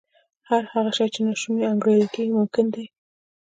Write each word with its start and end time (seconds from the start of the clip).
هر 0.49 0.63
هغه 0.71 0.91
شی 0.97 1.07
چې 1.13 1.19
ناشونی 1.27 1.63
انګېرل 1.71 2.07
کېږي 2.13 2.33
ممکن 2.39 2.65
دی 2.73 2.85